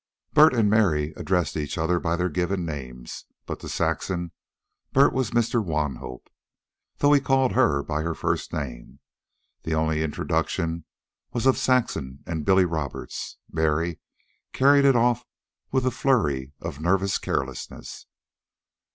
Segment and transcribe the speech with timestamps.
[0.33, 4.31] Bert and Mary addressed each other by their given names, but to Saxon
[4.93, 5.63] Bert was "Mr.
[5.63, 6.27] Wanhope,"
[6.97, 8.97] though he called her by her first name.
[9.61, 10.85] The only introduction
[11.33, 13.37] was of Saxon and Billy Roberts.
[13.51, 13.99] Mary
[14.53, 15.23] carried it off
[15.71, 18.07] with a flurry of nervous carelessness.